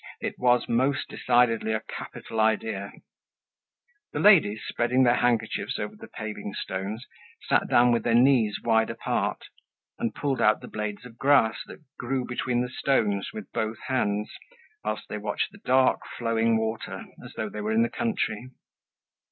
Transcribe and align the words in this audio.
It 0.19 0.39
was, 0.39 0.67
most 0.67 1.09
decidedly 1.09 1.73
a 1.73 1.81
capital 1.81 2.39
idea! 2.39 2.91
The 4.13 4.19
ladies, 4.19 4.63
spreading 4.67 5.03
their 5.03 5.17
handkerchiefs 5.17 5.77
over 5.77 5.95
the 5.95 6.07
paving 6.07 6.55
stones, 6.55 7.05
sat 7.47 7.67
down 7.69 7.91
with 7.91 8.01
their 8.03 8.15
knees 8.15 8.59
wide 8.63 8.89
apart, 8.89 9.43
and 9.99 10.15
pulled 10.15 10.41
out 10.41 10.59
the 10.59 10.67
blades 10.67 11.05
of 11.05 11.19
grass 11.19 11.57
that 11.67 11.83
grew 11.99 12.25
between 12.25 12.61
the 12.61 12.69
stones 12.69 13.29
with 13.31 13.51
both 13.51 13.77
hands, 13.89 14.31
whilst 14.83 15.07
they 15.07 15.19
watched 15.19 15.51
the 15.51 15.61
dark 15.65 16.01
flowing 16.17 16.57
water 16.57 17.05
as 17.23 17.33
though 17.35 17.49
they 17.49 17.61
were 17.61 17.71
in 17.71 17.83
the 17.83 17.87
country. 17.87 18.49